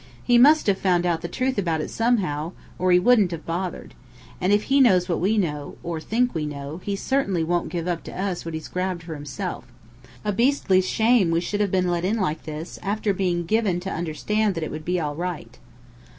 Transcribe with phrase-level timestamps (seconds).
[0.23, 3.93] He must have found out the truth about it somehow, or he wouldn't have bothered.
[4.41, 7.87] And if he knows what we know or think we know he certainly won't give
[7.87, 9.65] up to us what he's grabbed for himself.
[10.25, 13.91] A beastly shame we should have been let in like this, after being given to
[13.91, 15.59] understand that it would be all right."